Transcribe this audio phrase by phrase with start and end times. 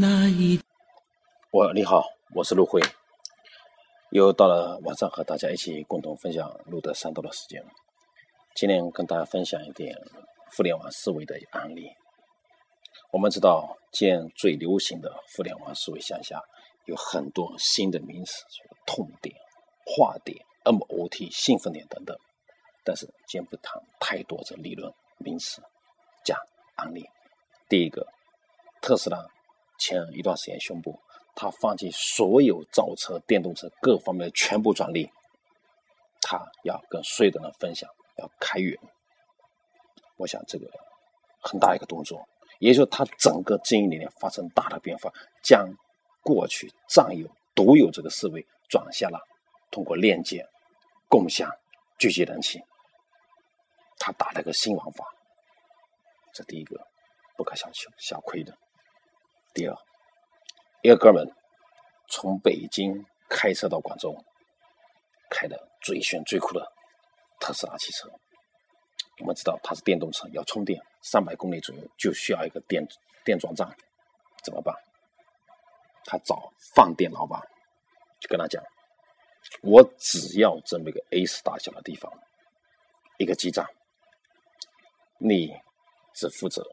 [0.00, 0.58] 那一
[1.50, 2.80] 我你好，我是陆辉，
[4.08, 7.68] 又到了晚上和大家一起共同分享路德三多的时间了。
[8.54, 9.94] 今天跟大家分享一点
[10.56, 11.90] 互联网思维的案例。
[13.12, 16.40] 我们知道，现最流行的互联网思维向下
[16.86, 18.42] 有很多新的名词，
[18.86, 19.36] 痛点、
[19.84, 22.16] 化点、MOT、兴奋点等等。
[22.84, 25.60] 但是今天不谈太多这理论名词，
[26.24, 26.38] 讲
[26.76, 27.06] 案例。
[27.68, 28.06] 第一个，
[28.80, 29.26] 特斯拉
[29.80, 31.00] 前一段时间宣布。
[31.36, 35.08] 他放弃所有造车、电动车各方面的全部专利，
[36.20, 38.76] 他要跟所有的人分享，要开源。
[40.16, 40.68] 我想这个
[41.40, 45.10] 很大一个动作，也就是他整个经营理念发生大的变化，
[45.42, 45.72] 将
[46.20, 49.18] 过去占有、独有这个思维转向了
[49.70, 50.44] 通过链接、
[51.08, 51.48] 共享、
[51.96, 52.60] 聚集人气。
[53.98, 55.06] 他打了个新玩法，
[56.34, 56.84] 这第一个
[57.36, 58.52] 不可小觑、小亏的。
[59.54, 59.76] 第二。
[60.82, 61.30] 一个哥们
[62.08, 64.16] 从北京开车到广州，
[65.28, 66.72] 开的最炫最酷的
[67.38, 68.10] 特斯拉汽车。
[69.18, 72.86] 我们知道它是电动车，要充电，三百公里左右就需要一个电
[73.24, 73.68] 电桩站，
[74.42, 74.74] 怎么办？
[76.06, 77.38] 他找放电老板，
[78.18, 78.60] 就跟他讲
[79.62, 82.10] ：“我只要这么一个 A 四大小的地方，
[83.18, 83.64] 一个基站，
[85.18, 85.54] 你
[86.14, 86.66] 只负责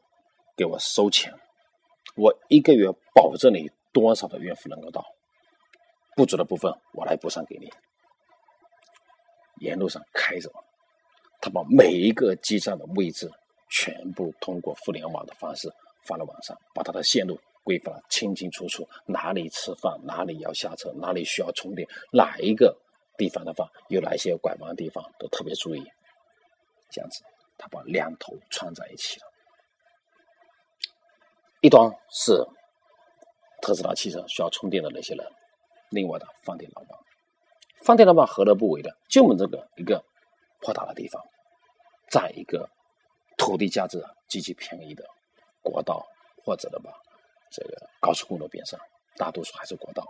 [0.56, 1.38] 给我收钱，
[2.18, 5.04] 我一个月保证你。”多少的孕妇能够到？
[6.16, 7.68] 不足的部分我来补上给你。
[9.60, 10.52] 沿路上开着，
[11.42, 13.28] 他把每一个基站的位置
[13.72, 15.68] 全部通过互联网的方式
[16.04, 22.78] 发到网上，把它的线路规划的清清楚楚，哪里吃饭，哪里要下车，哪里需要充电，哪一个
[23.18, 25.84] 地方的话有哪些拐弯的地方都特别注意。
[26.92, 27.24] 这样子，
[27.58, 29.26] 他把两头串在一起了，
[31.62, 32.48] 一端是。
[33.60, 35.28] 特斯拉汽车需要充电的那些人，
[35.90, 36.98] 另外的饭店老板，
[37.82, 38.96] 饭店老板何乐不为的？
[39.10, 40.02] 就我们这个一个
[40.62, 41.22] 破大的地方，
[42.08, 42.70] 在一个
[43.36, 45.04] 土地价值极其便宜的
[45.64, 46.06] 国道
[46.46, 46.92] 或者的吧，
[47.52, 48.80] 这个高速公路边上，
[49.18, 50.06] 大多数还是国道。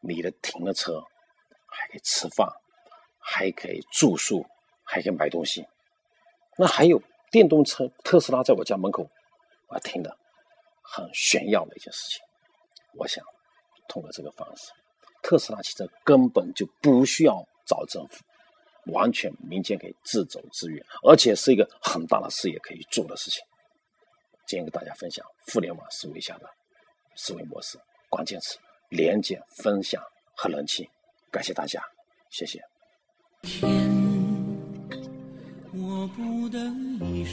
[0.00, 1.04] 你的停了车，
[1.66, 2.48] 还可以吃饭，
[3.18, 4.44] 还可以住宿，
[4.82, 5.66] 还可以买东西。
[6.56, 7.00] 那还有
[7.30, 9.06] 电动车特斯拉在我家门口，
[9.68, 10.16] 我听的。
[10.90, 12.22] 很炫耀的一件事情，
[12.94, 13.22] 我想
[13.88, 14.72] 通过这个方式，
[15.22, 18.24] 特斯拉汽车根本就不需要找政府，
[18.86, 23.44] 完全民间可以自走自远，而且是一个很大的事业可以做的事情。
[24.46, 26.48] 今天跟大家分享互联网思维下的
[27.16, 28.58] 思维模式，关键词：
[28.88, 30.02] 连接、分享
[30.34, 30.88] 和人气。
[31.30, 31.84] 感谢大家，
[32.30, 32.64] 谢谢。
[33.42, 33.68] 天，
[35.74, 37.26] 我不等一